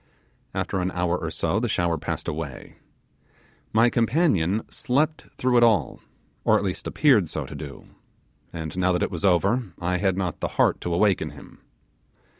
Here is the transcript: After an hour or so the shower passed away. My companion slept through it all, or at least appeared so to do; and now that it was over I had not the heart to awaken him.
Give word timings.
After 0.55 0.79
an 0.79 0.89
hour 0.89 1.15
or 1.15 1.29
so 1.29 1.59
the 1.59 1.69
shower 1.69 1.95
passed 1.95 2.27
away. 2.27 2.77
My 3.71 3.91
companion 3.91 4.63
slept 4.67 5.25
through 5.37 5.57
it 5.57 5.63
all, 5.63 5.99
or 6.43 6.57
at 6.57 6.63
least 6.63 6.87
appeared 6.87 7.29
so 7.29 7.45
to 7.45 7.53
do; 7.53 7.85
and 8.51 8.75
now 8.79 8.93
that 8.93 9.03
it 9.03 9.11
was 9.11 9.23
over 9.23 9.73
I 9.79 9.97
had 9.97 10.17
not 10.17 10.39
the 10.39 10.47
heart 10.57 10.81
to 10.81 10.91
awaken 10.95 11.29
him. 11.29 11.59